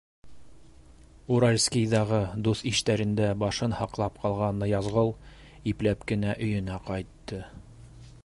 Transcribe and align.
Уральскиҙағы 1.35 2.21
дуҫ-иштәрендә 2.47 3.27
башын 3.43 3.77
һаҡлап 3.81 4.17
ҡалған 4.23 4.59
Ныязғол 4.63 5.13
ипләп 5.73 6.09
кенә 6.13 6.35
өйөнә 6.47 6.81
ҡайтты. 6.91 7.43